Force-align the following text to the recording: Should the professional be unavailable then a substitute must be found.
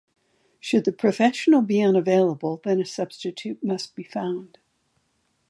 Should 0.59 0.85
the 0.85 0.91
professional 0.93 1.61
be 1.61 1.79
unavailable 1.79 2.59
then 2.63 2.81
a 2.81 2.85
substitute 2.85 3.63
must 3.63 3.93
be 3.93 4.01
found. 4.01 4.57